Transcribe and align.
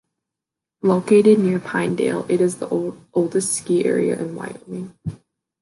Located 0.81 1.37
near 1.37 1.59
Pinedale, 1.59 2.25
it 2.27 2.41
is 2.41 2.57
the 2.57 2.97
oldest 3.13 3.53
ski 3.53 3.85
area 3.85 4.19
in 4.19 4.33
Wyoming. 4.33 4.95